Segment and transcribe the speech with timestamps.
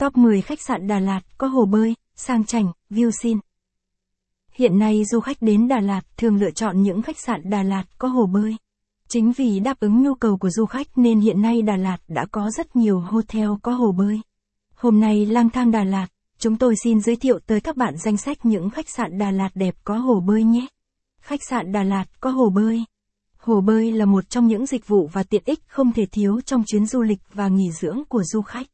[0.00, 3.38] Top 10 khách sạn Đà Lạt có hồ bơi, sang chảnh, view xin.
[4.52, 7.84] Hiện nay du khách đến Đà Lạt thường lựa chọn những khách sạn Đà Lạt
[7.98, 8.56] có hồ bơi.
[9.08, 12.26] Chính vì đáp ứng nhu cầu của du khách nên hiện nay Đà Lạt đã
[12.32, 14.20] có rất nhiều hotel có hồ bơi.
[14.74, 16.06] Hôm nay lang thang Đà Lạt,
[16.38, 19.50] chúng tôi xin giới thiệu tới các bạn danh sách những khách sạn Đà Lạt
[19.54, 20.66] đẹp có hồ bơi nhé.
[21.20, 22.84] Khách sạn Đà Lạt có hồ bơi.
[23.38, 26.64] Hồ bơi là một trong những dịch vụ và tiện ích không thể thiếu trong
[26.66, 28.66] chuyến du lịch và nghỉ dưỡng của du khách.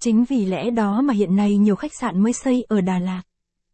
[0.00, 3.22] Chính vì lẽ đó mà hiện nay nhiều khách sạn mới xây ở Đà Lạt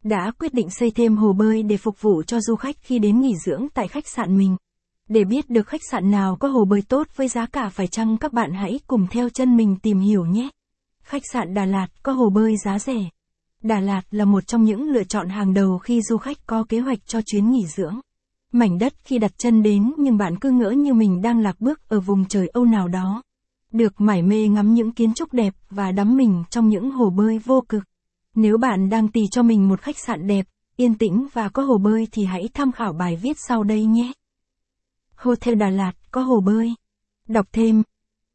[0.05, 3.21] đã quyết định xây thêm hồ bơi để phục vụ cho du khách khi đến
[3.21, 4.55] nghỉ dưỡng tại khách sạn mình.
[5.09, 8.17] Để biết được khách sạn nào có hồ bơi tốt với giá cả phải chăng
[8.17, 10.49] các bạn hãy cùng theo chân mình tìm hiểu nhé.
[11.03, 13.09] Khách sạn Đà Lạt có hồ bơi giá rẻ.
[13.63, 16.79] Đà Lạt là một trong những lựa chọn hàng đầu khi du khách có kế
[16.79, 17.99] hoạch cho chuyến nghỉ dưỡng.
[18.51, 21.89] Mảnh đất khi đặt chân đến nhưng bạn cứ ngỡ như mình đang lạc bước
[21.89, 23.23] ở vùng trời Âu nào đó.
[23.75, 27.39] Được mải mê ngắm những kiến trúc đẹp và đắm mình trong những hồ bơi
[27.39, 27.83] vô cực.
[28.35, 31.77] Nếu bạn đang tìm cho mình một khách sạn đẹp, yên tĩnh và có hồ
[31.77, 34.11] bơi thì hãy tham khảo bài viết sau đây nhé.
[35.15, 36.73] Hotel Đà Lạt có hồ bơi.
[37.27, 37.83] Đọc thêm.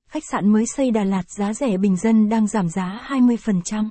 [0.08, 3.88] Khách sạn mới xây Đà Lạt giá rẻ bình dân đang giảm giá 20%.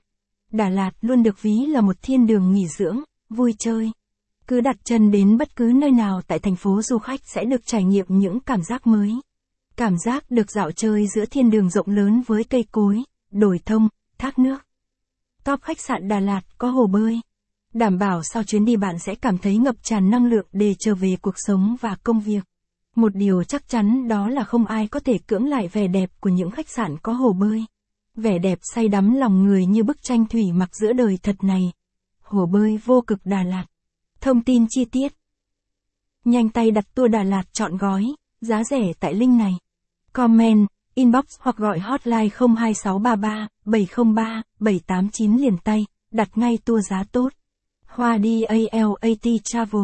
[0.52, 3.92] Đà Lạt luôn được ví là một thiên đường nghỉ dưỡng, vui chơi.
[4.48, 7.66] Cứ đặt chân đến bất cứ nơi nào tại thành phố du khách sẽ được
[7.66, 9.12] trải nghiệm những cảm giác mới.
[9.80, 13.90] Cảm giác được dạo chơi giữa thiên đường rộng lớn với cây cối, đồi thông,
[14.18, 14.58] thác nước.
[15.44, 17.20] Top khách sạn Đà Lạt có hồ bơi.
[17.74, 20.96] Đảm bảo sau chuyến đi bạn sẽ cảm thấy ngập tràn năng lượng để trở
[20.96, 22.44] về cuộc sống và công việc.
[22.96, 26.30] Một điều chắc chắn đó là không ai có thể cưỡng lại vẻ đẹp của
[26.30, 27.66] những khách sạn có hồ bơi.
[28.16, 31.72] Vẻ đẹp say đắm lòng người như bức tranh thủy mặc giữa đời thật này.
[32.22, 33.66] Hồ bơi vô cực Đà Lạt.
[34.22, 35.14] Thông tin chi tiết.
[36.26, 38.06] Nhanh tay đặt tour Đà Lạt chọn gói,
[38.42, 39.54] giá rẻ tại link này.
[40.20, 47.30] Comment, inbox hoặc gọi hotline 02633 703 789 liền tay, đặt ngay tour giá tốt.
[47.86, 48.44] Hoa đi
[49.44, 49.82] Travel.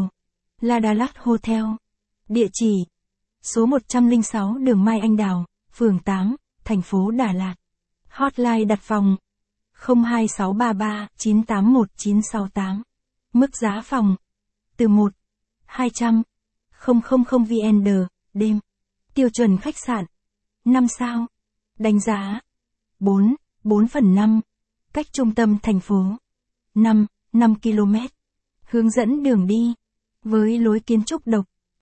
[0.61, 1.63] La Đà Lạt Hotel.
[2.29, 2.85] Địa chỉ.
[3.41, 7.55] Số 106 đường Mai Anh Đào, phường 8, thành phố Đà Lạt.
[8.09, 9.15] Hotline đặt phòng.
[9.73, 12.83] 02633 981 968.
[13.33, 14.15] Mức giá phòng.
[14.77, 15.13] Từ 1.
[15.65, 16.23] 200.
[16.87, 17.89] 000 VND,
[18.33, 18.59] đêm.
[19.13, 20.05] Tiêu chuẩn khách sạn.
[20.65, 21.27] 5 sao.
[21.79, 22.39] Đánh giá.
[22.99, 24.41] 4, 4 phần 5.
[24.93, 26.03] Cách trung tâm thành phố.
[26.75, 27.95] 5, 5 km.
[28.61, 29.73] Hướng dẫn đường đi.
[30.23, 31.45] Với lối kiến trúc độc.